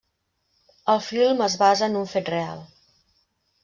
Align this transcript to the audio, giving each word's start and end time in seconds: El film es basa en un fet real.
El 0.93 1.03
film 1.09 1.45
es 1.51 1.59
basa 1.65 1.93
en 1.93 2.03
un 2.03 2.11
fet 2.17 2.37
real. 2.39 2.69